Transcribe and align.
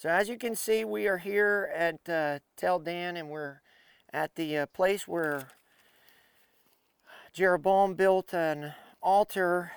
So 0.00 0.08
as 0.08 0.30
you 0.30 0.38
can 0.38 0.56
see, 0.56 0.82
we 0.82 1.08
are 1.08 1.18
here 1.18 1.70
at 1.76 2.08
uh, 2.08 2.38
Tel 2.56 2.78
Dan, 2.78 3.18
and 3.18 3.28
we're 3.28 3.60
at 4.14 4.34
the 4.34 4.56
uh, 4.56 4.64
place 4.64 5.06
where 5.06 5.48
Jeroboam 7.34 7.92
built 7.92 8.32
an 8.32 8.72
altar 9.02 9.72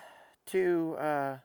to 0.46 0.96
uh, 0.98 1.02
uh, 1.04 1.40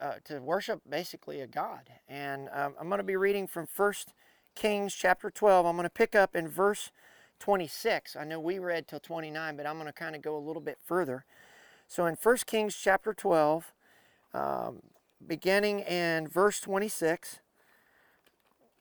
uh 0.00 0.14
to 0.24 0.40
worship 0.40 0.80
basically 0.90 1.40
a 1.40 1.46
god. 1.46 1.88
And 2.08 2.48
um, 2.52 2.74
I'm 2.80 2.88
going 2.88 2.98
to 2.98 3.04
be 3.04 3.14
reading 3.14 3.46
from 3.46 3.68
First 3.68 4.12
Kings 4.56 4.92
chapter 4.92 5.30
12. 5.30 5.64
I'm 5.64 5.76
going 5.76 5.84
to 5.84 5.88
pick 5.88 6.16
up 6.16 6.34
in 6.34 6.48
verse 6.48 6.90
26. 7.38 8.16
I 8.16 8.24
know 8.24 8.40
we 8.40 8.58
read 8.58 8.88
till 8.88 8.98
29, 8.98 9.56
but 9.56 9.66
I'm 9.66 9.76
going 9.76 9.86
to 9.86 9.92
kind 9.92 10.16
of 10.16 10.22
go 10.22 10.36
a 10.36 10.42
little 10.44 10.62
bit 10.62 10.78
further. 10.84 11.24
So 11.86 12.06
in 12.06 12.16
1 12.20 12.36
Kings 12.44 12.76
chapter 12.76 13.14
12, 13.14 13.72
um, 14.34 14.82
beginning 15.24 15.78
in 15.78 16.26
verse 16.26 16.58
26, 16.58 17.38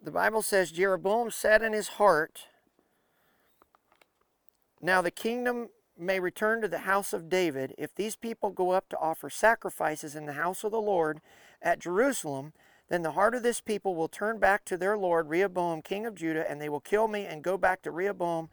the 0.02 0.12
Bible 0.12 0.42
says 0.42 0.72
Jeroboam 0.72 1.32
said 1.32 1.62
in 1.62 1.74
his 1.74 1.90
heart, 1.90 2.48
Now 4.82 5.02
the 5.02 5.12
kingdom 5.12 5.70
may 5.98 6.20
return 6.20 6.62
to 6.62 6.68
the 6.68 6.80
house 6.80 7.14
of 7.14 7.30
David 7.30 7.74
if 7.78 7.96
these 7.96 8.16
people 8.16 8.52
go 8.52 8.72
up 8.72 8.90
to 8.90 8.98
offer 9.00 9.30
sacrifices 9.30 10.16
in 10.16 10.26
the 10.26 10.34
house 10.34 10.64
of 10.64 10.72
the 10.72 10.82
Lord 10.82 11.22
at 11.62 11.80
Jerusalem. 11.80 12.54
Then 12.90 13.02
the 13.02 13.12
heart 13.12 13.36
of 13.36 13.44
this 13.44 13.60
people 13.60 13.96
will 13.96 14.08
turn 14.08 14.40
back 14.40 14.64
to 14.66 14.78
their 14.78 14.98
Lord, 14.98 15.28
Rehoboam, 15.28 15.82
king 15.82 16.06
of 16.06 16.16
Judah, 16.16 16.50
and 16.50 16.62
they 16.62 16.70
will 16.70 16.80
kill 16.80 17.08
me 17.08 17.26
and 17.26 17.44
go 17.44 17.58
back 17.58 17.82
to 17.82 17.92
Rehoboam, 17.92 18.50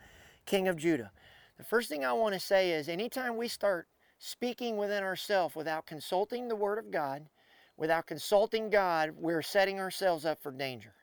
king 0.46 0.66
of 0.66 0.76
Judah. 0.76 1.12
The 1.56 1.64
first 1.64 1.88
thing 1.88 2.04
I 2.04 2.12
want 2.14 2.34
to 2.34 2.40
say 2.40 2.72
is 2.72 2.88
anytime 2.88 3.36
we 3.36 3.46
start 3.46 3.86
speaking 4.18 4.76
within 4.76 5.04
ourselves 5.04 5.54
without 5.54 5.86
consulting 5.86 6.48
the 6.48 6.56
Word 6.56 6.78
of 6.78 6.90
God, 6.90 7.26
without 7.76 8.06
consulting 8.06 8.70
God, 8.70 9.12
we're 9.16 9.42
setting 9.42 9.78
ourselves 9.78 10.24
up 10.24 10.42
for 10.42 10.50
danger. 10.50 10.94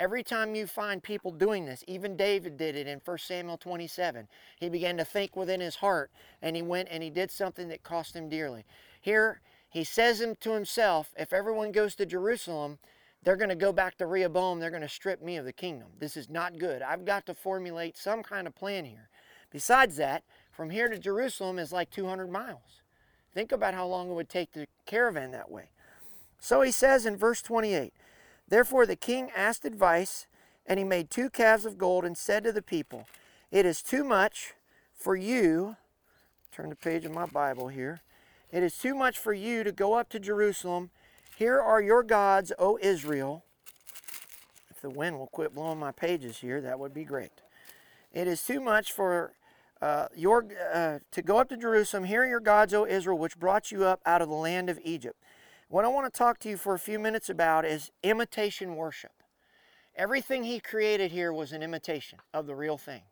Every 0.00 0.22
time 0.22 0.54
you 0.54 0.66
find 0.66 1.02
people 1.02 1.30
doing 1.30 1.66
this, 1.66 1.84
even 1.86 2.16
David 2.16 2.56
did 2.56 2.74
it 2.74 2.86
in 2.86 3.02
1 3.04 3.18
Samuel 3.18 3.58
27. 3.58 4.28
He 4.58 4.70
began 4.70 4.96
to 4.96 5.04
think 5.04 5.36
within 5.36 5.60
his 5.60 5.76
heart 5.76 6.10
and 6.40 6.56
he 6.56 6.62
went 6.62 6.88
and 6.90 7.02
he 7.02 7.10
did 7.10 7.30
something 7.30 7.68
that 7.68 7.82
cost 7.82 8.16
him 8.16 8.30
dearly. 8.30 8.64
Here, 8.98 9.42
he 9.68 9.84
says 9.84 10.24
to 10.40 10.52
himself, 10.52 11.12
if 11.18 11.34
everyone 11.34 11.70
goes 11.70 11.94
to 11.96 12.06
Jerusalem, 12.06 12.78
they're 13.22 13.36
going 13.36 13.50
to 13.50 13.54
go 13.54 13.74
back 13.74 13.98
to 13.98 14.06
Rehoboam. 14.06 14.58
They're 14.58 14.70
going 14.70 14.80
to 14.80 14.88
strip 14.88 15.22
me 15.22 15.36
of 15.36 15.44
the 15.44 15.52
kingdom. 15.52 15.88
This 15.98 16.16
is 16.16 16.30
not 16.30 16.58
good. 16.58 16.80
I've 16.80 17.04
got 17.04 17.26
to 17.26 17.34
formulate 17.34 17.98
some 17.98 18.22
kind 18.22 18.46
of 18.46 18.54
plan 18.54 18.86
here. 18.86 19.10
Besides 19.52 19.96
that, 19.96 20.24
from 20.50 20.70
here 20.70 20.88
to 20.88 20.98
Jerusalem 20.98 21.58
is 21.58 21.72
like 21.72 21.90
200 21.90 22.30
miles. 22.30 22.80
Think 23.34 23.52
about 23.52 23.74
how 23.74 23.86
long 23.86 24.10
it 24.10 24.14
would 24.14 24.30
take 24.30 24.50
to 24.52 24.66
caravan 24.86 25.30
that 25.32 25.50
way. 25.50 25.68
So 26.38 26.62
he 26.62 26.72
says 26.72 27.04
in 27.04 27.18
verse 27.18 27.42
28 27.42 27.92
Therefore 28.50 28.84
the 28.84 28.96
king 28.96 29.30
asked 29.34 29.64
advice, 29.64 30.26
and 30.66 30.78
he 30.78 30.84
made 30.84 31.08
two 31.08 31.30
calves 31.30 31.64
of 31.64 31.78
gold 31.78 32.04
and 32.04 32.18
said 32.18 32.44
to 32.44 32.52
the 32.52 32.62
people, 32.62 33.08
It 33.50 33.64
is 33.64 33.82
too 33.82 34.04
much 34.04 34.54
for 34.94 35.16
you. 35.16 35.76
Turn 36.52 36.68
the 36.68 36.76
page 36.76 37.04
of 37.04 37.12
my 37.12 37.26
Bible 37.26 37.68
here. 37.68 38.02
It 38.52 38.62
is 38.62 38.76
too 38.76 38.94
much 38.94 39.18
for 39.18 39.32
you 39.32 39.64
to 39.64 39.72
go 39.72 39.94
up 39.94 40.08
to 40.10 40.18
Jerusalem. 40.18 40.90
Here 41.36 41.60
are 41.60 41.80
your 41.80 42.02
gods, 42.02 42.52
O 42.58 42.78
Israel. 42.82 43.44
If 44.68 44.80
the 44.82 44.90
wind 44.90 45.18
will 45.18 45.28
quit 45.28 45.54
blowing 45.54 45.78
my 45.78 45.92
pages 45.92 46.38
here, 46.38 46.60
that 46.60 46.78
would 46.78 46.92
be 46.92 47.04
great. 47.04 47.30
It 48.12 48.26
is 48.26 48.42
too 48.42 48.60
much 48.60 48.92
for 48.92 49.32
uh, 49.80 50.08
your 50.14 50.46
uh, 50.72 50.98
to 51.12 51.22
go 51.22 51.38
up 51.38 51.48
to 51.50 51.56
Jerusalem. 51.56 52.04
Here 52.04 52.24
are 52.24 52.26
your 52.26 52.40
gods, 52.40 52.74
O 52.74 52.84
Israel, 52.84 53.18
which 53.18 53.38
brought 53.38 53.70
you 53.70 53.84
up 53.84 54.00
out 54.04 54.20
of 54.20 54.28
the 54.28 54.34
land 54.34 54.68
of 54.68 54.80
Egypt. 54.82 55.16
What 55.70 55.84
I 55.84 55.88
want 55.88 56.12
to 56.12 56.18
talk 56.18 56.40
to 56.40 56.48
you 56.48 56.56
for 56.56 56.74
a 56.74 56.80
few 56.80 56.98
minutes 56.98 57.30
about 57.30 57.64
is 57.64 57.92
imitation 58.02 58.74
worship. 58.74 59.12
Everything 59.94 60.42
he 60.42 60.58
created 60.58 61.12
here 61.12 61.32
was 61.32 61.52
an 61.52 61.62
imitation 61.62 62.18
of 62.34 62.48
the 62.48 62.56
real 62.56 62.76
thing. 62.76 63.02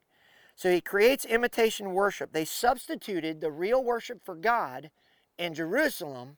So 0.57 0.69
he 0.69 0.81
creates 0.81 1.25
imitation 1.25 1.93
worship. 1.93 2.33
They 2.33 2.45
substituted 2.45 3.41
the 3.41 3.53
real 3.53 3.85
worship 3.85 4.25
for 4.25 4.35
God 4.35 4.91
in 5.39 5.55
Jerusalem 5.55 6.37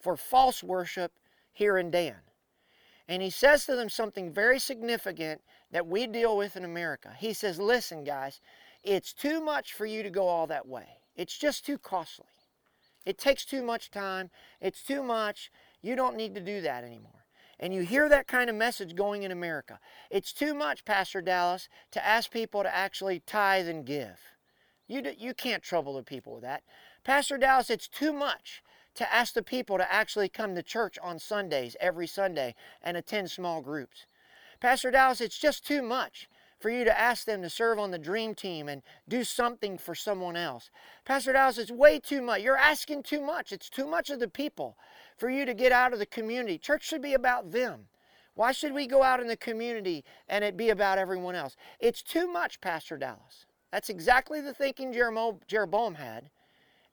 for 0.00 0.16
false 0.16 0.64
worship 0.64 1.12
here 1.52 1.78
in 1.78 1.92
Dan. 1.92 2.16
And 3.06 3.22
he 3.22 3.30
says 3.30 3.64
to 3.66 3.76
them 3.76 3.88
something 3.88 4.32
very 4.32 4.58
significant 4.58 5.42
that 5.70 5.86
we 5.86 6.08
deal 6.08 6.36
with 6.36 6.56
in 6.56 6.64
America. 6.64 7.14
He 7.16 7.32
says, 7.32 7.60
Listen, 7.60 8.02
guys, 8.02 8.40
it's 8.82 9.12
too 9.12 9.40
much 9.40 9.74
for 9.74 9.86
you 9.86 10.02
to 10.02 10.10
go 10.10 10.26
all 10.26 10.48
that 10.48 10.66
way, 10.66 10.88
it's 11.14 11.38
just 11.38 11.64
too 11.64 11.78
costly. 11.78 12.26
It 13.04 13.18
takes 13.18 13.44
too 13.44 13.62
much 13.62 13.90
time. 13.90 14.30
It's 14.60 14.82
too 14.82 15.02
much. 15.02 15.50
You 15.80 15.96
don't 15.96 16.16
need 16.16 16.34
to 16.34 16.40
do 16.40 16.60
that 16.60 16.84
anymore. 16.84 17.24
And 17.58 17.72
you 17.72 17.82
hear 17.82 18.08
that 18.08 18.26
kind 18.26 18.50
of 18.50 18.56
message 18.56 18.94
going 18.94 19.22
in 19.22 19.30
America. 19.30 19.78
It's 20.10 20.32
too 20.32 20.54
much, 20.54 20.84
Pastor 20.84 21.20
Dallas, 21.20 21.68
to 21.92 22.04
ask 22.04 22.30
people 22.30 22.62
to 22.62 22.74
actually 22.74 23.20
tithe 23.20 23.68
and 23.68 23.84
give. 23.84 24.18
You, 24.88 25.02
you 25.16 25.32
can't 25.32 25.62
trouble 25.62 25.94
the 25.94 26.02
people 26.02 26.34
with 26.34 26.42
that. 26.42 26.62
Pastor 27.04 27.38
Dallas, 27.38 27.70
it's 27.70 27.88
too 27.88 28.12
much 28.12 28.62
to 28.94 29.12
ask 29.12 29.34
the 29.34 29.42
people 29.42 29.78
to 29.78 29.92
actually 29.92 30.28
come 30.28 30.54
to 30.54 30.62
church 30.62 30.98
on 31.02 31.18
Sundays, 31.18 31.76
every 31.80 32.06
Sunday, 32.06 32.54
and 32.82 32.96
attend 32.96 33.30
small 33.30 33.60
groups. 33.60 34.06
Pastor 34.60 34.90
Dallas, 34.90 35.20
it's 35.20 35.38
just 35.38 35.66
too 35.66 35.82
much 35.82 36.28
for 36.62 36.70
you 36.70 36.84
to 36.84 36.98
ask 36.98 37.26
them 37.26 37.42
to 37.42 37.50
serve 37.50 37.78
on 37.78 37.90
the 37.90 37.98
dream 37.98 38.34
team 38.34 38.68
and 38.68 38.82
do 39.08 39.24
something 39.24 39.76
for 39.76 39.94
someone 39.94 40.36
else. 40.36 40.70
Pastor 41.04 41.32
Dallas, 41.32 41.58
it's 41.58 41.72
way 41.72 41.98
too 41.98 42.22
much. 42.22 42.40
You're 42.40 42.56
asking 42.56 43.02
too 43.02 43.20
much. 43.20 43.50
It's 43.50 43.68
too 43.68 43.86
much 43.86 44.08
of 44.08 44.20
the 44.20 44.28
people 44.28 44.78
for 45.18 45.28
you 45.28 45.44
to 45.44 45.54
get 45.54 45.72
out 45.72 45.92
of 45.92 45.98
the 45.98 46.06
community. 46.06 46.56
Church 46.58 46.84
should 46.84 47.02
be 47.02 47.14
about 47.14 47.50
them. 47.50 47.88
Why 48.34 48.52
should 48.52 48.72
we 48.72 48.86
go 48.86 49.02
out 49.02 49.20
in 49.20 49.26
the 49.26 49.36
community 49.36 50.04
and 50.28 50.42
it 50.44 50.56
be 50.56 50.70
about 50.70 50.98
everyone 50.98 51.34
else? 51.34 51.56
It's 51.80 52.02
too 52.02 52.26
much, 52.26 52.60
Pastor 52.60 52.96
Dallas. 52.96 53.44
That's 53.70 53.90
exactly 53.90 54.40
the 54.40 54.54
thinking 54.54 54.92
Jeroboam 54.92 55.94
had. 55.96 56.30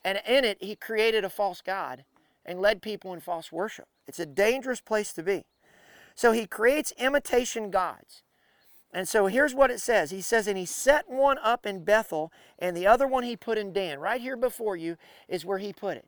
And 0.03 0.19
in 0.27 0.45
it, 0.45 0.57
he 0.61 0.75
created 0.75 1.23
a 1.23 1.29
false 1.29 1.61
God 1.61 2.03
and 2.45 2.59
led 2.59 2.81
people 2.81 3.13
in 3.13 3.19
false 3.19 3.51
worship. 3.51 3.87
It's 4.07 4.19
a 4.19 4.25
dangerous 4.25 4.81
place 4.81 5.13
to 5.13 5.23
be. 5.23 5.45
So 6.15 6.31
he 6.31 6.47
creates 6.47 6.91
imitation 6.97 7.69
gods. 7.69 8.23
And 8.91 9.07
so 9.07 9.27
here's 9.27 9.53
what 9.53 9.69
it 9.69 9.79
says. 9.79 10.11
He 10.11 10.21
says, 10.21 10.47
And 10.47 10.57
he 10.57 10.65
set 10.65 11.09
one 11.09 11.37
up 11.43 11.65
in 11.65 11.83
Bethel, 11.83 12.31
and 12.57 12.75
the 12.75 12.87
other 12.87 13.07
one 13.07 13.23
he 13.23 13.35
put 13.35 13.57
in 13.57 13.71
Dan. 13.71 13.99
Right 13.99 14.19
here 14.19 14.37
before 14.37 14.75
you 14.75 14.97
is 15.27 15.45
where 15.45 15.59
he 15.59 15.73
put 15.73 15.97
it. 15.97 16.07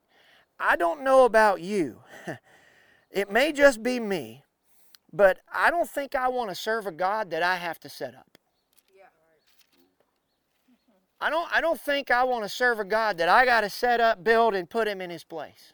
I 0.59 0.75
don't 0.75 1.03
know 1.03 1.25
about 1.25 1.61
you. 1.61 1.99
it 3.11 3.31
may 3.31 3.51
just 3.51 3.83
be 3.83 3.99
me, 3.99 4.43
but 5.13 5.39
I 5.51 5.69
don't 5.69 5.89
think 5.89 6.15
I 6.15 6.27
want 6.27 6.49
to 6.49 6.55
serve 6.55 6.87
a 6.87 6.91
God 6.91 7.29
that 7.31 7.43
I 7.43 7.57
have 7.57 7.79
to 7.81 7.89
set 7.89 8.15
up. 8.15 8.37
I 11.23 11.29
don't, 11.29 11.47
I 11.55 11.61
don't 11.61 11.79
think 11.79 12.09
I 12.09 12.23
want 12.23 12.43
to 12.45 12.49
serve 12.49 12.79
a 12.79 12.83
God 12.83 13.19
that 13.19 13.29
I 13.29 13.45
got 13.45 13.61
to 13.61 13.69
set 13.69 13.99
up, 13.99 14.23
build, 14.23 14.55
and 14.55 14.67
put 14.67 14.87
him 14.87 15.01
in 15.01 15.11
his 15.11 15.23
place. 15.23 15.73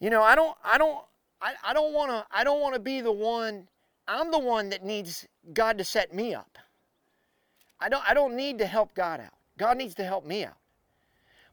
You 0.00 0.08
know, 0.08 0.22
I 0.22 0.34
don't, 0.34 0.56
I 0.64 0.78
don't, 0.78 1.04
I, 1.40 1.52
I 1.62 1.74
don't 1.74 1.92
want 1.92 2.10
to, 2.10 2.26
I 2.34 2.44
don't 2.44 2.62
want 2.62 2.74
to 2.74 2.80
be 2.80 3.02
the 3.02 3.12
one 3.12 3.68
I'm 4.06 4.30
the 4.30 4.38
one 4.38 4.68
that 4.70 4.84
needs 4.84 5.26
God 5.52 5.78
to 5.78 5.84
set 5.84 6.14
me 6.14 6.34
up. 6.34 6.58
I 7.80 7.88
don't, 7.88 8.08
I 8.08 8.14
don't 8.14 8.36
need 8.36 8.58
to 8.58 8.66
help 8.66 8.94
God 8.94 9.20
out. 9.20 9.34
God 9.58 9.76
needs 9.76 9.94
to 9.96 10.04
help 10.04 10.24
me 10.26 10.44
out. 10.44 10.56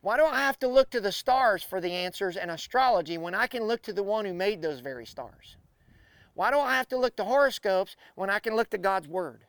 Why 0.02 0.18
do 0.18 0.26
I 0.26 0.40
have 0.40 0.60
to 0.60 0.68
look 0.68 0.90
to 0.92 1.02
the 1.02 1.12
stars 1.12 1.62
for 1.62 1.82
the 1.82 1.92
answers 1.92 2.38
and 2.38 2.50
astrology 2.50 3.18
when 3.18 3.36
I 3.36 3.48
can 3.48 3.64
look 3.64 3.82
to 3.84 3.94
the 3.94 4.04
one 4.04 4.26
who 4.26 4.34
made 4.34 4.62
those 4.62 4.80
very 4.80 5.06
stars? 5.06 5.58
Why 6.36 6.52
do 6.52 6.60
I 6.60 6.76
have 6.76 6.88
to 6.90 6.98
look 6.98 7.18
to 7.18 7.26
horoscopes 7.26 7.98
when 8.16 8.30
I 8.30 8.40
can 8.40 8.56
look 8.56 8.70
to 8.70 8.78
God's 8.78 9.10
Word? 9.10 9.42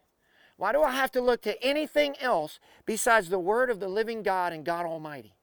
Why 0.56 0.72
do 0.72 0.82
I 0.82 0.90
have 0.90 1.12
to 1.12 1.20
look 1.20 1.40
to 1.42 1.62
anything 1.62 2.16
else 2.20 2.58
besides 2.84 3.28
the 3.28 3.38
Word 3.38 3.70
of 3.70 3.78
the 3.78 3.88
living 3.88 4.22
God 4.22 4.52
and 4.52 4.64
God 4.64 4.86
Almighty? 4.86 5.34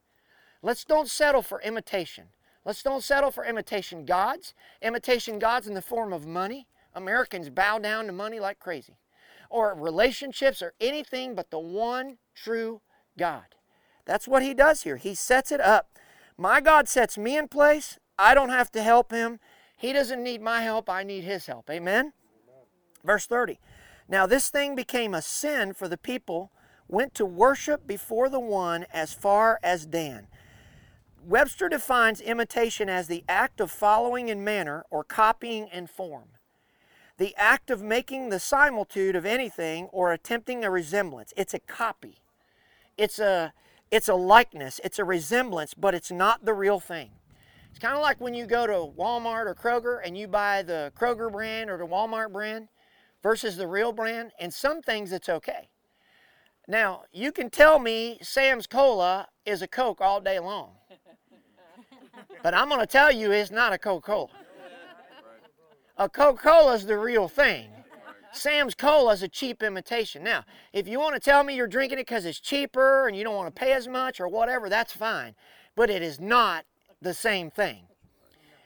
Let's 0.61 0.83
don't 0.83 1.09
settle 1.09 1.41
for 1.41 1.61
imitation. 1.61 2.25
Let's 2.65 2.83
don't 2.83 3.03
settle 3.03 3.31
for 3.31 3.45
imitation 3.45 4.05
gods, 4.05 4.53
imitation 4.81 5.39
gods 5.39 5.67
in 5.67 5.73
the 5.73 5.81
form 5.81 6.11
of 6.11 6.27
money, 6.27 6.67
Americans 6.97 7.49
bow 7.49 7.77
down 7.77 8.07
to 8.07 8.11
money 8.11 8.39
like 8.39 8.59
crazy, 8.59 8.97
or 9.49 9.75
relationships, 9.75 10.61
or 10.61 10.73
anything 10.81 11.35
but 11.35 11.51
the 11.51 11.59
one 11.59 12.17
true 12.35 12.81
God. 13.17 13.55
That's 14.05 14.27
what 14.27 14.41
he 14.41 14.53
does 14.53 14.81
here. 14.81 14.97
He 14.97 15.13
sets 15.13 15.51
it 15.51 15.61
up. 15.61 15.89
My 16.37 16.59
God 16.59 16.87
sets 16.87 17.17
me 17.17 17.37
in 17.37 17.47
place. 17.47 17.99
I 18.17 18.33
don't 18.33 18.49
have 18.49 18.71
to 18.71 18.81
help 18.81 19.11
him. 19.11 19.39
He 19.77 19.93
doesn't 19.93 20.23
need 20.23 20.41
my 20.41 20.61
help. 20.61 20.89
I 20.89 21.03
need 21.03 21.23
his 21.23 21.45
help. 21.45 21.69
Amen? 21.69 21.99
Amen? 21.99 22.13
Verse 23.03 23.27
30. 23.27 23.59
Now 24.07 24.25
this 24.25 24.49
thing 24.49 24.75
became 24.75 25.13
a 25.13 25.21
sin 25.21 25.73
for 25.73 25.87
the 25.87 25.97
people 25.97 26.51
went 26.87 27.13
to 27.13 27.25
worship 27.25 27.85
before 27.85 28.29
the 28.29 28.39
one 28.39 28.85
as 28.91 29.13
far 29.13 29.59
as 29.61 29.85
Dan. 29.85 30.27
Webster 31.21 31.67
defines 31.67 32.21
imitation 32.21 32.87
as 32.87 33.07
the 33.07 33.23
act 33.27 33.59
of 33.59 33.69
following 33.69 34.29
in 34.29 34.43
manner 34.43 34.85
or 34.89 35.03
copying 35.03 35.67
in 35.67 35.85
form 35.85 36.29
the 37.17 37.35
act 37.35 37.69
of 37.69 37.81
making 37.81 38.29
the 38.29 38.39
similitude 38.39 39.15
of 39.15 39.25
anything 39.25 39.85
or 39.91 40.11
attempting 40.11 40.63
a 40.63 40.69
resemblance. 40.69 41.33
It's 41.35 41.53
a 41.53 41.59
copy. 41.59 42.19
It's 42.97 43.19
a 43.19 43.53
it's 43.89 44.09
a 44.09 44.15
likeness, 44.15 44.81
it's 44.83 44.99
a 44.99 45.05
resemblance, 45.05 45.73
but 45.73 45.95
it's 45.95 46.11
not 46.11 46.43
the 46.43 46.53
real 46.53 46.79
thing. 46.79 47.11
It's 47.69 47.79
kind 47.79 47.95
of 47.95 48.01
like 48.01 48.19
when 48.19 48.33
you 48.33 48.45
go 48.45 48.67
to 48.67 48.73
Walmart 48.73 49.45
or 49.45 49.55
Kroger 49.55 50.01
and 50.03 50.17
you 50.17 50.27
buy 50.27 50.61
the 50.61 50.91
Kroger 50.97 51.31
brand 51.31 51.69
or 51.69 51.77
the 51.77 51.85
Walmart 51.85 52.33
brand 52.33 52.67
versus 53.23 53.55
the 53.55 53.67
real 53.67 53.91
brand. 53.91 54.31
And 54.39 54.53
some 54.53 54.81
things 54.81 55.11
it's 55.11 55.29
okay. 55.29 55.69
Now, 56.67 57.03
you 57.13 57.31
can 57.31 57.49
tell 57.49 57.79
me 57.79 58.17
Sam's 58.21 58.67
Cola 58.67 59.27
is 59.45 59.61
a 59.61 59.67
Coke 59.67 60.01
all 60.01 60.19
day 60.19 60.39
long. 60.39 60.71
But 62.43 62.53
I'm 62.53 62.67
going 62.67 62.81
to 62.81 62.87
tell 62.87 63.11
you 63.11 63.31
it's 63.31 63.51
not 63.51 63.73
a 63.73 63.77
Coca 63.77 64.05
Cola. 64.05 64.29
A 65.99 66.07
Coca 66.07 66.39
Cola 66.39 66.75
is 66.75 66.85
the 66.85 66.95
real 66.95 67.27
thing. 67.27 67.69
Sam's 68.31 68.75
Cola 68.75 69.13
is 69.13 69.23
a 69.23 69.27
cheap 69.27 69.63
imitation. 69.63 70.23
Now, 70.23 70.43
if 70.71 70.87
you 70.87 70.99
want 70.99 71.15
to 71.15 71.19
tell 71.19 71.43
me 71.43 71.55
you're 71.55 71.65
drinking 71.65 71.97
it 71.97 72.05
because 72.05 72.23
it's 72.23 72.39
cheaper 72.39 73.07
and 73.07 73.17
you 73.17 73.23
don't 73.23 73.35
want 73.35 73.53
to 73.53 73.59
pay 73.59 73.73
as 73.73 73.87
much 73.87 74.19
or 74.19 74.27
whatever, 74.27 74.69
that's 74.69 74.93
fine. 74.93 75.33
But 75.75 75.89
it 75.89 76.03
is 76.03 76.19
not 76.19 76.65
the 77.01 77.15
same 77.15 77.49
thing. 77.49 77.87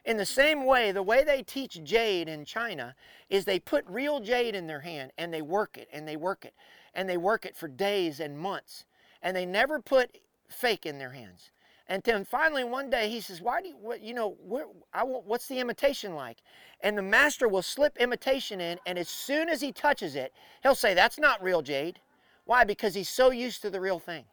In 0.03 0.17
the 0.17 0.25
same 0.25 0.65
way, 0.65 0.91
the 0.91 1.03
way 1.03 1.23
they 1.23 1.41
teach 1.41 1.81
jade 1.81 2.27
in 2.27 2.43
China 2.43 2.95
is 3.29 3.45
they 3.45 3.59
put 3.59 3.85
real 3.87 4.19
jade 4.19 4.53
in 4.53 4.67
their 4.67 4.81
hand 4.81 5.11
and 5.17 5.33
they 5.33 5.41
work 5.41 5.77
it 5.77 5.87
and 5.93 6.05
they 6.05 6.17
work 6.17 6.43
it 6.43 6.53
and 6.93 7.07
they 7.07 7.17
work 7.17 7.45
it 7.45 7.55
for 7.55 7.69
days 7.69 8.19
and 8.19 8.37
months 8.37 8.83
and 9.21 9.37
they 9.37 9.45
never 9.45 9.79
put 9.79 10.17
fake 10.49 10.85
in 10.85 10.97
their 10.97 11.11
hands. 11.11 11.51
And 11.91 12.01
then 12.03 12.23
finally 12.23 12.63
one 12.63 12.89
day 12.89 13.09
he 13.09 13.19
says, 13.19 13.41
"Why 13.41 13.61
do 13.61 13.67
you, 13.67 13.75
what, 13.75 13.99
you 13.99 14.13
know, 14.13 14.37
what, 14.39 14.69
I 14.93 15.03
want, 15.03 15.25
what's 15.25 15.49
the 15.49 15.59
imitation 15.59 16.15
like?" 16.15 16.37
And 16.79 16.97
the 16.97 17.01
master 17.01 17.49
will 17.49 17.61
slip 17.61 17.97
imitation 17.97 18.61
in, 18.61 18.79
and 18.85 18.97
as 18.97 19.09
soon 19.09 19.49
as 19.49 19.59
he 19.59 19.73
touches 19.73 20.15
it, 20.15 20.33
he'll 20.63 20.73
say, 20.73 20.93
"That's 20.93 21.19
not 21.19 21.43
real 21.43 21.61
jade." 21.61 21.99
Why? 22.45 22.63
Because 22.63 22.93
he's 22.93 23.09
so 23.09 23.31
used 23.31 23.61
to 23.63 23.69
the 23.69 23.81
real 23.81 23.99
thing. 23.99 24.23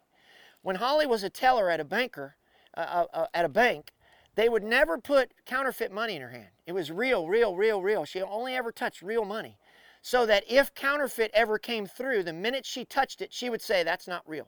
When 0.62 0.76
Holly 0.76 1.05
was 1.05 1.25
a 1.25 1.31
teller 1.31 1.69
at 1.69 1.81
a 1.81 1.84
banker, 1.84 2.37
uh, 2.76 2.81
uh, 2.81 3.06
uh 3.12 3.26
at 3.34 3.44
a 3.44 3.49
bank, 3.49 3.93
they 4.37 4.49
would 4.49 4.62
never 4.62 4.96
put 4.96 5.32
counterfeit 5.44 5.90
money 5.90 6.14
in 6.14 6.22
her 6.22 6.31
hand. 6.31 6.52
It 6.64 6.75
was 6.75 6.93
real, 6.93 7.26
real, 7.26 7.56
real, 7.56 7.82
real. 7.82 8.05
She 8.05 8.22
only 8.22 8.55
ever 8.55 8.70
touched 8.70 9.02
real 9.02 9.25
money. 9.25 9.58
So 10.00 10.26
that 10.26 10.44
if 10.49 10.76
counterfeit 10.76 11.32
ever 11.34 11.58
came 11.58 11.87
through, 11.87 12.22
the 12.22 12.32
minute 12.32 12.64
she 12.64 12.84
touched 12.84 13.20
it, 13.20 13.32
she 13.32 13.50
would 13.50 13.62
say, 13.62 13.82
That's 13.82 14.06
not 14.06 14.22
real. 14.28 14.46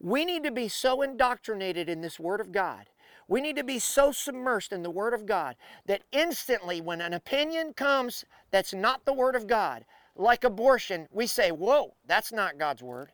We 0.00 0.24
need 0.24 0.44
to 0.44 0.50
be 0.50 0.68
so 0.68 1.02
indoctrinated 1.02 1.88
in 1.88 2.00
this 2.00 2.18
Word 2.18 2.40
of 2.40 2.52
God. 2.52 2.86
We 3.28 3.40
need 3.40 3.56
to 3.56 3.64
be 3.64 3.78
so 3.78 4.10
submersed 4.10 4.72
in 4.72 4.82
the 4.82 4.90
Word 4.90 5.14
of 5.14 5.26
God 5.26 5.56
that 5.86 6.02
instantly, 6.10 6.80
when 6.80 7.00
an 7.00 7.12
opinion 7.12 7.74
comes 7.74 8.24
that's 8.50 8.74
not 8.74 9.04
the 9.04 9.12
Word 9.12 9.36
of 9.36 9.46
God, 9.46 9.84
like 10.16 10.42
abortion, 10.42 11.06
we 11.12 11.26
say, 11.26 11.50
Whoa, 11.50 11.94
that's 12.06 12.32
not 12.32 12.58
God's 12.58 12.82
Word. 12.82 13.12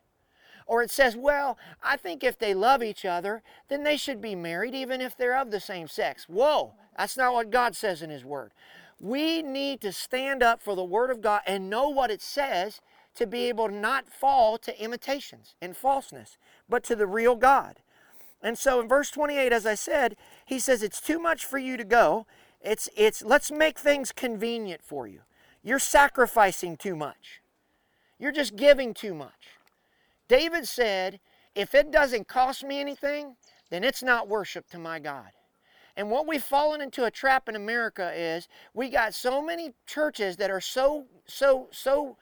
Or 0.66 0.82
it 0.82 0.90
says, 0.90 1.16
well, 1.16 1.58
I 1.82 1.96
think 1.96 2.24
if 2.24 2.38
they 2.38 2.52
love 2.52 2.82
each 2.82 3.04
other, 3.04 3.42
then 3.68 3.84
they 3.84 3.96
should 3.96 4.20
be 4.20 4.34
married 4.34 4.74
even 4.74 5.00
if 5.00 5.16
they're 5.16 5.38
of 5.38 5.50
the 5.50 5.60
same 5.60 5.86
sex. 5.86 6.26
Whoa, 6.28 6.74
that's 6.98 7.16
not 7.16 7.32
what 7.32 7.50
God 7.50 7.76
says 7.76 8.02
in 8.02 8.10
His 8.10 8.24
Word. 8.24 8.52
We 8.98 9.42
need 9.42 9.80
to 9.82 9.92
stand 9.92 10.42
up 10.42 10.62
for 10.62 10.74
the 10.74 10.84
Word 10.84 11.10
of 11.10 11.20
God 11.20 11.42
and 11.46 11.70
know 11.70 11.88
what 11.88 12.10
it 12.10 12.22
says 12.22 12.80
to 13.16 13.26
be 13.26 13.48
able 13.48 13.68
to 13.68 13.74
not 13.74 14.08
fall 14.08 14.58
to 14.58 14.82
imitations 14.82 15.54
and 15.60 15.76
falseness, 15.76 16.38
but 16.68 16.82
to 16.84 16.96
the 16.96 17.06
real 17.06 17.36
God. 17.36 17.80
And 18.42 18.58
so 18.58 18.80
in 18.80 18.88
verse 18.88 19.10
28, 19.10 19.52
as 19.52 19.66
I 19.66 19.74
said, 19.74 20.16
he 20.44 20.58
says, 20.58 20.82
It's 20.82 21.00
too 21.00 21.18
much 21.18 21.44
for 21.44 21.58
you 21.58 21.76
to 21.76 21.84
go. 21.84 22.26
It's, 22.60 22.88
it's 22.96 23.22
let's 23.22 23.50
make 23.50 23.78
things 23.78 24.12
convenient 24.12 24.82
for 24.82 25.06
you. 25.06 25.20
You're 25.62 25.78
sacrificing 25.78 26.76
too 26.76 26.94
much. 26.94 27.40
You're 28.18 28.32
just 28.32 28.56
giving 28.56 28.94
too 28.94 29.14
much. 29.14 29.58
David 30.28 30.68
said, 30.68 31.20
If 31.54 31.74
it 31.74 31.90
doesn't 31.90 32.28
cost 32.28 32.64
me 32.64 32.80
anything, 32.80 33.36
then 33.70 33.82
it's 33.82 34.02
not 34.02 34.28
worship 34.28 34.68
to 34.70 34.78
my 34.78 34.98
God. 34.98 35.30
And 35.96 36.10
what 36.10 36.26
we've 36.26 36.44
fallen 36.44 36.82
into 36.82 37.04
a 37.04 37.10
trap 37.10 37.48
in 37.48 37.56
America 37.56 38.12
is 38.14 38.48
we 38.74 38.90
got 38.90 39.14
so 39.14 39.40
many 39.40 39.72
churches 39.86 40.36
that 40.36 40.50
are 40.50 40.60
so, 40.60 41.06
so, 41.24 41.68
so, 41.72 42.16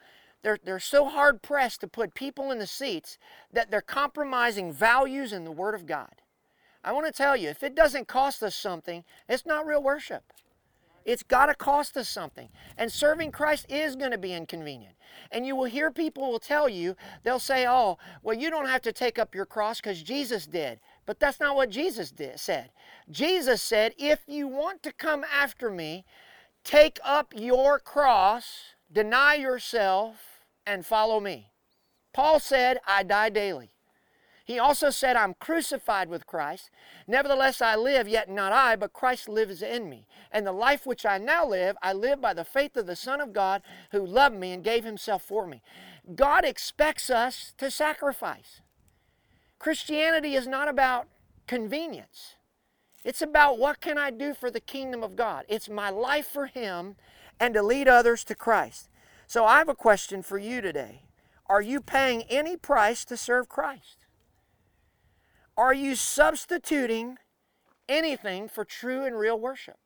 they're, 0.45 0.59
they're 0.63 0.79
so 0.79 1.05
hard 1.05 1.41
pressed 1.41 1.81
to 1.81 1.87
put 1.87 2.13
people 2.13 2.51
in 2.51 2.59
the 2.59 2.67
seats 2.67 3.17
that 3.51 3.71
they're 3.71 3.81
compromising 3.81 4.71
values 4.71 5.33
in 5.33 5.43
the 5.43 5.51
Word 5.51 5.73
of 5.73 5.87
God. 5.87 6.21
I 6.83 6.91
want 6.91 7.07
to 7.07 7.11
tell 7.11 7.35
you, 7.35 7.49
if 7.49 7.63
it 7.63 7.73
doesn't 7.73 8.07
cost 8.07 8.43
us 8.43 8.55
something, 8.55 9.03
it's 9.27 9.47
not 9.47 9.65
real 9.65 9.81
worship. 9.81 10.21
It's 11.03 11.23
got 11.23 11.47
to 11.47 11.55
cost 11.55 11.97
us 11.97 12.07
something. 12.07 12.49
And 12.77 12.91
serving 12.91 13.31
Christ 13.31 13.65
is 13.69 13.95
going 13.95 14.11
to 14.11 14.19
be 14.19 14.33
inconvenient. 14.33 14.93
And 15.31 15.47
you 15.47 15.55
will 15.55 15.65
hear 15.65 15.89
people 15.89 16.31
will 16.31 16.37
tell 16.37 16.69
you, 16.69 16.95
they'll 17.23 17.39
say, 17.39 17.65
oh, 17.67 17.97
well, 18.21 18.37
you 18.37 18.51
don't 18.51 18.67
have 18.67 18.83
to 18.83 18.93
take 18.93 19.17
up 19.17 19.33
your 19.33 19.47
cross 19.47 19.81
because 19.81 20.03
Jesus 20.03 20.45
did. 20.45 20.79
But 21.07 21.19
that's 21.19 21.39
not 21.39 21.55
what 21.55 21.71
Jesus 21.71 22.11
did, 22.11 22.39
said. 22.39 22.69
Jesus 23.09 23.63
said, 23.63 23.95
if 23.97 24.19
you 24.27 24.47
want 24.47 24.83
to 24.83 24.91
come 24.91 25.23
after 25.23 25.71
me, 25.71 26.05
take 26.63 26.99
up 27.03 27.33
your 27.35 27.79
cross, 27.79 28.75
deny 28.93 29.33
yourself, 29.33 30.34
and 30.65 30.85
follow 30.85 31.19
me. 31.19 31.51
Paul 32.13 32.39
said, 32.39 32.79
I 32.87 33.03
die 33.03 33.29
daily. 33.29 33.71
He 34.45 34.59
also 34.59 34.91
said, 34.91 35.15
I'm 35.15 35.33
crucified 35.33 36.07
with 36.07 36.27
Christ. 36.27 36.69
Nevertheless, 37.07 37.61
I 37.61 37.75
live, 37.75 38.07
yet 38.07 38.29
not 38.29 38.53
I, 38.53 38.75
but 38.75 38.93
Christ 38.93 39.27
lives 39.27 39.63
in 39.63 39.89
me. 39.89 40.05
And 40.31 40.45
the 40.45 40.51
life 40.51 40.85
which 40.85 41.05
I 41.05 41.17
now 41.17 41.47
live, 41.47 41.75
I 41.81 41.93
live 41.93 42.21
by 42.21 42.35
the 42.35 42.45
faith 42.45 42.77
of 42.77 42.85
the 42.85 42.95
Son 42.95 43.19
of 43.19 43.33
God 43.33 43.63
who 43.91 44.05
loved 44.05 44.35
me 44.35 44.51
and 44.51 44.63
gave 44.63 44.83
himself 44.83 45.23
for 45.23 45.47
me. 45.47 45.63
God 46.13 46.45
expects 46.45 47.09
us 47.09 47.55
to 47.57 47.71
sacrifice. 47.71 48.61
Christianity 49.57 50.35
is 50.35 50.45
not 50.45 50.67
about 50.67 51.07
convenience. 51.47 52.35
It's 53.03 53.21
about 53.21 53.57
what 53.57 53.81
can 53.81 53.97
I 53.97 54.11
do 54.11 54.33
for 54.33 54.51
the 54.51 54.59
kingdom 54.59 55.03
of 55.03 55.15
God. 55.15 55.45
It's 55.47 55.69
my 55.69 55.89
life 55.89 56.27
for 56.27 56.47
Him 56.47 56.95
and 57.39 57.53
to 57.53 57.61
lead 57.61 57.87
others 57.87 58.23
to 58.25 58.35
Christ. 58.35 58.89
So 59.27 59.45
I 59.45 59.57
have 59.57 59.69
a 59.69 59.75
question 59.75 60.21
for 60.21 60.37
you 60.37 60.61
today. 60.61 61.03
Are 61.47 61.61
you 61.61 61.81
paying 61.81 62.23
any 62.23 62.57
price 62.57 63.05
to 63.05 63.17
serve 63.17 63.49
Christ? 63.49 64.05
Are 65.57 65.73
you 65.73 65.95
substituting 65.95 67.17
anything 67.87 68.49
for 68.49 68.65
true 68.65 69.05
and 69.05 69.17
real 69.17 69.39
worship? 69.39 69.77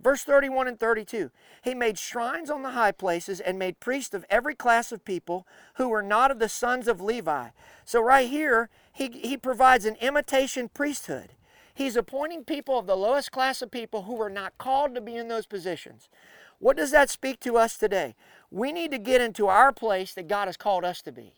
Verse 0.00 0.22
31 0.22 0.68
and 0.68 0.80
32 0.80 1.30
He 1.62 1.74
made 1.74 1.98
shrines 1.98 2.50
on 2.50 2.62
the 2.62 2.70
high 2.70 2.92
places 2.92 3.40
and 3.40 3.58
made 3.58 3.80
priests 3.80 4.14
of 4.14 4.24
every 4.28 4.54
class 4.54 4.92
of 4.92 5.04
people 5.04 5.46
who 5.74 5.88
were 5.88 6.02
not 6.02 6.30
of 6.30 6.38
the 6.38 6.48
sons 6.48 6.86
of 6.86 7.00
Levi. 7.00 7.48
So, 7.84 8.00
right 8.00 8.28
here, 8.28 8.68
he, 8.92 9.08
he 9.08 9.36
provides 9.36 9.84
an 9.84 9.96
imitation 9.96 10.68
priesthood. 10.68 11.30
He's 11.74 11.96
appointing 11.96 12.44
people 12.44 12.78
of 12.78 12.86
the 12.86 12.96
lowest 12.96 13.32
class 13.32 13.60
of 13.60 13.70
people 13.70 14.02
who 14.02 14.14
were 14.14 14.30
not 14.30 14.56
called 14.58 14.94
to 14.94 15.00
be 15.00 15.16
in 15.16 15.28
those 15.28 15.46
positions. 15.46 16.08
What 16.58 16.76
does 16.76 16.90
that 16.90 17.10
speak 17.10 17.40
to 17.40 17.56
us 17.56 17.76
today? 17.76 18.14
We 18.50 18.72
need 18.72 18.90
to 18.92 18.98
get 18.98 19.20
into 19.20 19.46
our 19.46 19.72
place 19.72 20.14
that 20.14 20.28
God 20.28 20.46
has 20.46 20.56
called 20.56 20.84
us 20.84 21.02
to 21.02 21.12
be. 21.12 21.34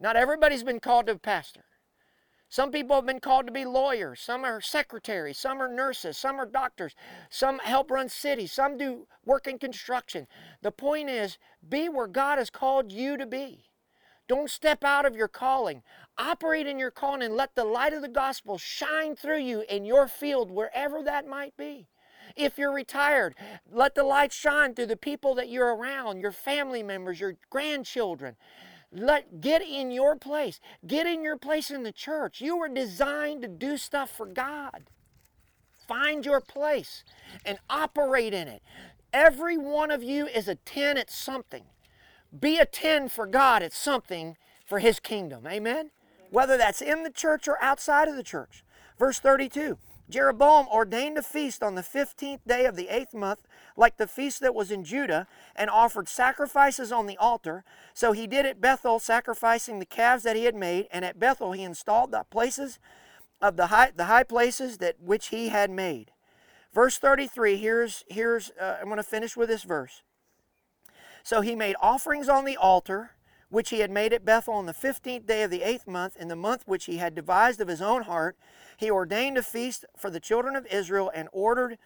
Not 0.00 0.16
everybody's 0.16 0.64
been 0.64 0.80
called 0.80 1.06
to 1.06 1.12
a 1.12 1.18
pastor. 1.18 1.64
Some 2.48 2.70
people 2.70 2.96
have 2.96 3.06
been 3.06 3.20
called 3.20 3.46
to 3.46 3.52
be 3.52 3.64
lawyers. 3.64 4.20
Some 4.20 4.44
are 4.44 4.60
secretaries. 4.60 5.38
Some 5.38 5.62
are 5.62 5.72
nurses. 5.72 6.18
Some 6.18 6.38
are 6.38 6.44
doctors. 6.44 6.94
Some 7.30 7.60
help 7.60 7.90
run 7.90 8.10
cities. 8.10 8.52
Some 8.52 8.76
do 8.76 9.06
work 9.24 9.46
in 9.46 9.58
construction. 9.58 10.26
The 10.60 10.70
point 10.70 11.08
is, 11.08 11.38
be 11.66 11.88
where 11.88 12.08
God 12.08 12.36
has 12.36 12.50
called 12.50 12.92
you 12.92 13.16
to 13.16 13.24
be. 13.24 13.70
Don't 14.28 14.50
step 14.50 14.84
out 14.84 15.06
of 15.06 15.16
your 15.16 15.28
calling. 15.28 15.82
Operate 16.18 16.66
in 16.66 16.78
your 16.78 16.90
calling 16.90 17.22
and 17.22 17.36
let 17.36 17.54
the 17.54 17.64
light 17.64 17.94
of 17.94 18.02
the 18.02 18.08
gospel 18.08 18.58
shine 18.58 19.16
through 19.16 19.40
you 19.40 19.64
in 19.68 19.86
your 19.86 20.06
field, 20.06 20.50
wherever 20.50 21.02
that 21.02 21.26
might 21.26 21.56
be. 21.56 21.88
If 22.36 22.58
you're 22.58 22.72
retired, 22.72 23.34
let 23.70 23.94
the 23.94 24.04
light 24.04 24.32
shine 24.32 24.74
through 24.74 24.86
the 24.86 24.96
people 24.96 25.34
that 25.34 25.48
you're 25.48 25.74
around, 25.74 26.20
your 26.20 26.32
family 26.32 26.82
members, 26.82 27.20
your 27.20 27.36
grandchildren. 27.50 28.36
Let 28.92 29.40
get 29.40 29.62
in 29.62 29.90
your 29.90 30.16
place. 30.16 30.60
Get 30.86 31.06
in 31.06 31.22
your 31.22 31.38
place 31.38 31.70
in 31.70 31.82
the 31.82 31.92
church. 31.92 32.40
You 32.40 32.58
were 32.58 32.68
designed 32.68 33.42
to 33.42 33.48
do 33.48 33.78
stuff 33.78 34.10
for 34.10 34.26
God. 34.26 34.84
Find 35.88 36.24
your 36.24 36.40
place 36.40 37.04
and 37.44 37.58
operate 37.70 38.34
in 38.34 38.48
it. 38.48 38.62
Every 39.12 39.56
one 39.56 39.90
of 39.90 40.02
you 40.02 40.26
is 40.26 40.48
a 40.48 40.54
10 40.54 40.96
at 40.96 41.10
something. 41.10 41.64
Be 42.38 42.58
a 42.58 42.66
10 42.66 43.08
for 43.08 43.26
God 43.26 43.62
at 43.62 43.72
something 43.72 44.36
for 44.64 44.78
his 44.78 45.00
kingdom. 45.00 45.46
Amen. 45.46 45.90
Whether 46.30 46.56
that's 46.56 46.80
in 46.80 47.02
the 47.02 47.10
church 47.10 47.46
or 47.46 47.62
outside 47.62 48.08
of 48.08 48.16
the 48.16 48.22
church. 48.22 48.64
Verse 48.98 49.18
32. 49.18 49.78
Jeroboam 50.12 50.66
ordained 50.68 51.16
a 51.16 51.22
feast 51.22 51.62
on 51.62 51.74
the 51.74 51.82
15th 51.82 52.40
day 52.46 52.66
of 52.66 52.76
the 52.76 52.88
eighth 52.88 53.14
month, 53.14 53.48
like 53.76 53.96
the 53.96 54.06
feast 54.06 54.40
that 54.40 54.54
was 54.54 54.70
in 54.70 54.84
Judah, 54.84 55.26
and 55.56 55.70
offered 55.70 56.08
sacrifices 56.08 56.92
on 56.92 57.06
the 57.06 57.16
altar. 57.16 57.64
So 57.94 58.12
he 58.12 58.26
did 58.26 58.46
at 58.46 58.60
Bethel, 58.60 58.98
sacrificing 58.98 59.78
the 59.78 59.86
calves 59.86 60.22
that 60.24 60.36
he 60.36 60.44
had 60.44 60.54
made, 60.54 60.86
and 60.92 61.04
at 61.04 61.18
Bethel 61.18 61.52
he 61.52 61.62
installed 61.62 62.12
the 62.12 62.24
places 62.30 62.78
of 63.40 63.56
the 63.56 63.68
high, 63.68 63.90
the 63.94 64.04
high 64.04 64.22
places 64.22 64.78
that 64.78 65.00
which 65.00 65.28
he 65.28 65.48
had 65.48 65.70
made. 65.70 66.12
Verse 66.72 66.98
33, 66.98 67.56
here's, 67.56 68.04
here's 68.08 68.50
uh, 68.60 68.78
I'm 68.80 68.86
going 68.86 68.96
to 68.96 69.02
finish 69.02 69.36
with 69.36 69.48
this 69.48 69.62
verse. 69.62 70.02
So 71.22 71.40
he 71.40 71.54
made 71.54 71.76
offerings 71.80 72.28
on 72.28 72.44
the 72.44 72.56
altar 72.56 73.12
which 73.52 73.68
he 73.68 73.80
had 73.80 73.90
made 73.90 74.14
at 74.14 74.24
Bethel 74.24 74.54
on 74.54 74.64
the 74.64 74.72
fifteenth 74.72 75.26
day 75.26 75.42
of 75.42 75.50
the 75.50 75.62
eighth 75.62 75.86
month, 75.86 76.16
in 76.16 76.28
the 76.28 76.34
month 76.34 76.62
which 76.64 76.86
he 76.86 76.96
had 76.96 77.14
devised 77.14 77.60
of 77.60 77.68
his 77.68 77.82
own 77.82 78.04
heart, 78.04 78.34
he 78.78 78.90
ordained 78.90 79.36
a 79.36 79.42
feast 79.42 79.84
for 79.94 80.08
the 80.08 80.18
children 80.18 80.56
of 80.56 80.66
Israel 80.68 81.12
and 81.14 81.28
ordered 81.32 81.76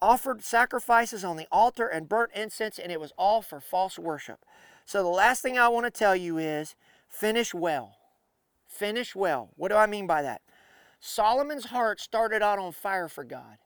offered 0.00 0.44
sacrifices 0.44 1.24
on 1.24 1.36
the 1.36 1.48
altar 1.50 1.88
and 1.88 2.08
burnt 2.08 2.30
incense, 2.36 2.78
and 2.78 2.92
it 2.92 3.00
was 3.00 3.12
all 3.18 3.42
for 3.42 3.60
false 3.60 3.98
worship. 3.98 4.44
So 4.86 5.02
the 5.02 5.08
last 5.08 5.42
thing 5.42 5.58
I 5.58 5.66
want 5.66 5.86
to 5.86 5.90
tell 5.90 6.14
you 6.14 6.38
is 6.38 6.76
finish 7.08 7.52
well. 7.52 7.96
Finish 8.68 9.16
well. 9.16 9.50
What 9.56 9.70
do 9.70 9.74
I 9.74 9.86
mean 9.86 10.06
by 10.06 10.22
that? 10.22 10.42
Solomon's 11.00 11.66
heart 11.66 12.00
started 12.00 12.42
out 12.42 12.60
on 12.60 12.70
fire 12.70 13.08
for 13.08 13.24
God, 13.24 13.58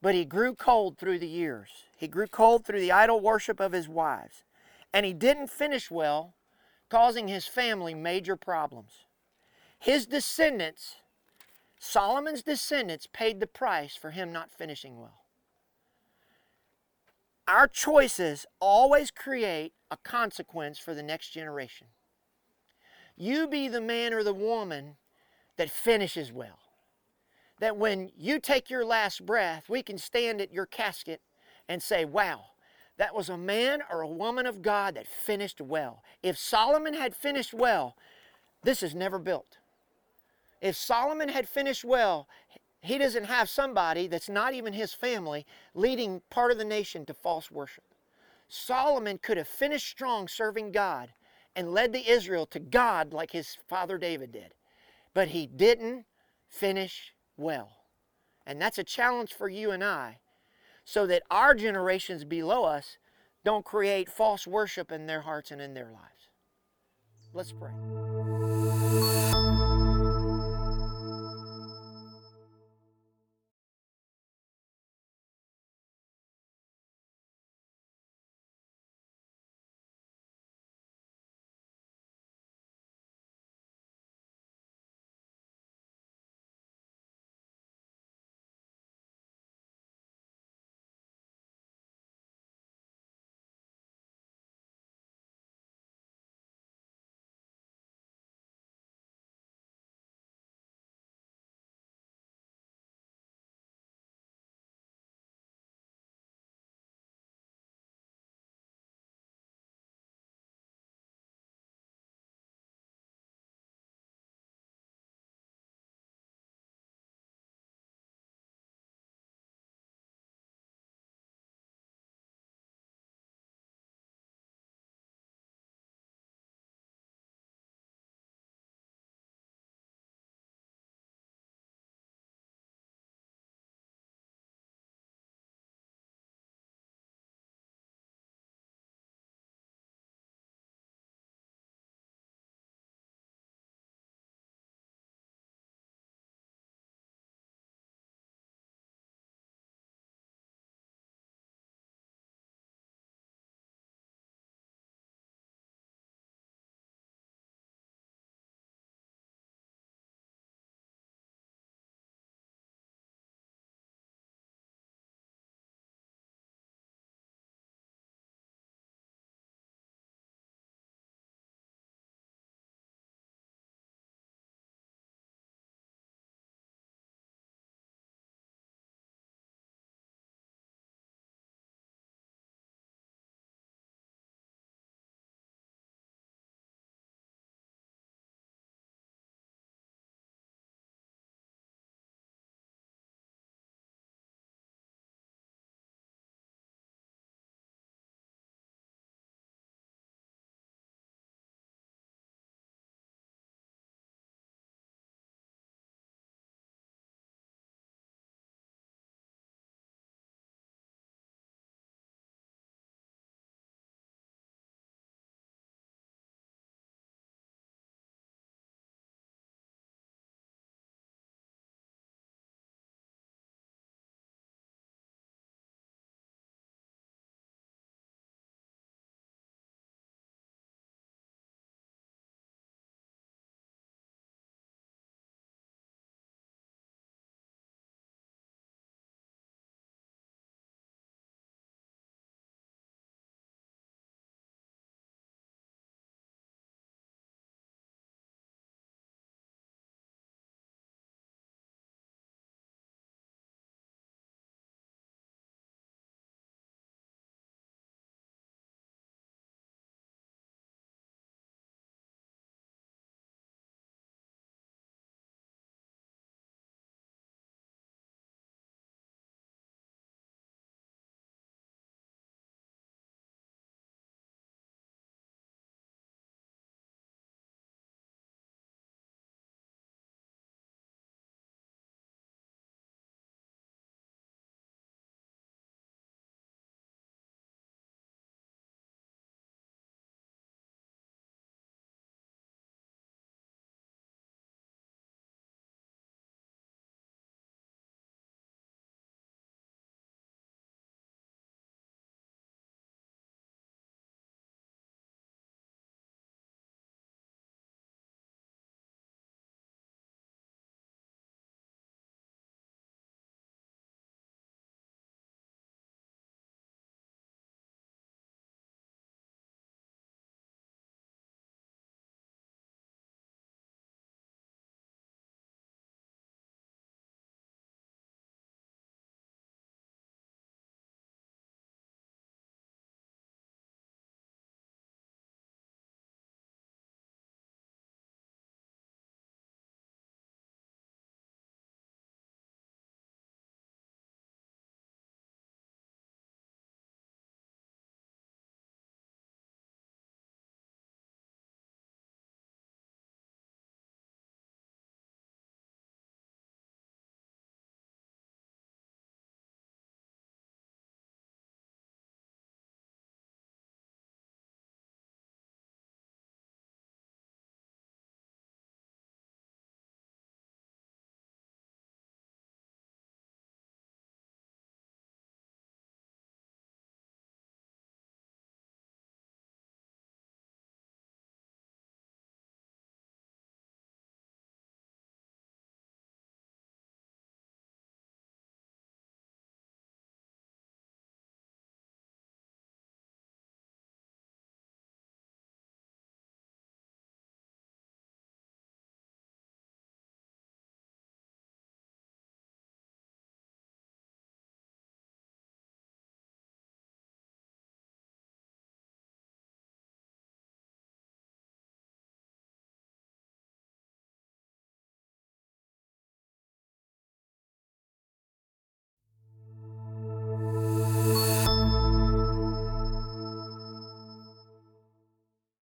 but 0.00 0.14
he 0.14 0.24
grew 0.24 0.54
cold 0.54 0.98
through 0.98 1.18
the 1.18 1.26
years. 1.26 1.70
He 1.96 2.06
grew 2.06 2.28
cold 2.28 2.64
through 2.64 2.80
the 2.80 2.92
idol 2.92 3.18
worship 3.18 3.58
of 3.58 3.72
his 3.72 3.88
wives. 3.88 4.44
And 4.94 5.04
he 5.04 5.12
didn't 5.12 5.50
finish 5.50 5.90
well, 5.90 6.35
causing 6.90 7.28
his 7.28 7.46
family 7.46 7.94
major 7.94 8.36
problems. 8.36 9.06
His 9.78 10.06
descendants, 10.06 10.96
Solomon's 11.78 12.42
descendants, 12.42 13.06
paid 13.12 13.40
the 13.40 13.46
price 13.46 13.96
for 13.96 14.10
him 14.10 14.32
not 14.32 14.50
finishing 14.50 14.98
well. 15.00 15.24
Our 17.48 17.68
choices 17.68 18.46
always 18.60 19.10
create 19.10 19.72
a 19.90 19.96
consequence 19.98 20.78
for 20.78 20.94
the 20.94 21.02
next 21.02 21.30
generation. 21.30 21.88
You 23.16 23.46
be 23.46 23.68
the 23.68 23.80
man 23.80 24.12
or 24.12 24.22
the 24.24 24.34
woman 24.34 24.96
that 25.56 25.70
finishes 25.70 26.32
well. 26.32 26.58
That 27.60 27.76
when 27.76 28.10
you 28.16 28.40
take 28.40 28.68
your 28.68 28.84
last 28.84 29.24
breath, 29.24 29.68
we 29.68 29.82
can 29.82 29.96
stand 29.96 30.40
at 30.40 30.52
your 30.52 30.66
casket 30.66 31.22
and 31.68 31.82
say, 31.82 32.04
wow, 32.04 32.46
that 32.98 33.14
was 33.14 33.28
a 33.28 33.36
man 33.36 33.82
or 33.90 34.00
a 34.00 34.08
woman 34.08 34.46
of 34.46 34.62
God 34.62 34.94
that 34.94 35.06
finished 35.06 35.60
well. 35.60 36.02
If 36.22 36.38
Solomon 36.38 36.94
had 36.94 37.14
finished 37.14 37.52
well, 37.52 37.96
this 38.62 38.82
is 38.82 38.94
never 38.94 39.18
built. 39.18 39.58
If 40.60 40.76
Solomon 40.76 41.28
had 41.28 41.48
finished 41.48 41.84
well, 41.84 42.26
he 42.80 42.98
doesn't 42.98 43.24
have 43.24 43.48
somebody 43.48 44.06
that's 44.06 44.28
not 44.28 44.54
even 44.54 44.72
his 44.72 44.94
family 44.94 45.44
leading 45.74 46.22
part 46.30 46.52
of 46.52 46.58
the 46.58 46.64
nation 46.64 47.04
to 47.06 47.14
false 47.14 47.50
worship. 47.50 47.84
Solomon 48.48 49.18
could 49.18 49.36
have 49.36 49.48
finished 49.48 49.88
strong 49.88 50.28
serving 50.28 50.72
God 50.72 51.10
and 51.54 51.72
led 51.72 51.92
the 51.92 52.08
Israel 52.08 52.46
to 52.46 52.60
God 52.60 53.12
like 53.12 53.32
his 53.32 53.58
father 53.68 53.98
David 53.98 54.32
did. 54.32 54.54
But 55.14 55.28
he 55.28 55.46
didn't 55.46 56.04
finish 56.48 57.12
well. 57.36 57.72
And 58.46 58.60
that's 58.60 58.78
a 58.78 58.84
challenge 58.84 59.32
for 59.32 59.48
you 59.48 59.70
and 59.70 59.82
I 59.82 60.18
so 60.86 61.04
that 61.06 61.24
our 61.30 61.54
generations 61.54 62.24
below 62.24 62.64
us 62.64 62.96
don't 63.44 63.64
create 63.64 64.08
false 64.08 64.46
worship 64.46 64.90
in 64.90 65.06
their 65.06 65.22
hearts 65.22 65.50
and 65.50 65.60
in 65.60 65.74
their 65.74 65.90
lives. 65.90 66.28
Let's 67.34 67.52
pray. 67.52 67.72